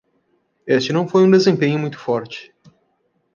Este 0.65 0.91
não 0.91 1.07
foi 1.07 1.21
um 1.23 1.29
desempenho 1.29 1.77
muito 1.77 1.95
forte. 1.99 2.51